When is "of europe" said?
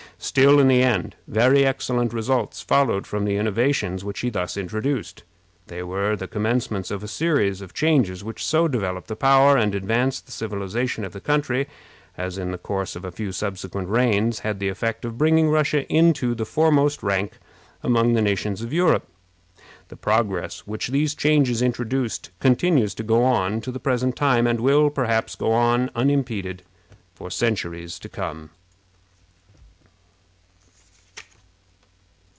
18.61-19.07